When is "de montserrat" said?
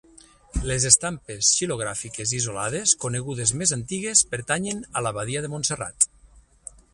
5.47-6.09